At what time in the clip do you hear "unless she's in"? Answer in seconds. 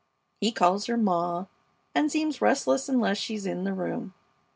2.89-3.65